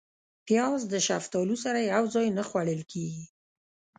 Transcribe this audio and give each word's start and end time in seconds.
پیاز 0.47 0.81
د 0.93 0.95
شفتالو 1.07 1.55
سره 1.63 1.79
یو 1.93 2.03
ځای 2.15 2.27
نه 2.37 2.43
خوړل 2.49 2.81
کېږي 2.91 3.25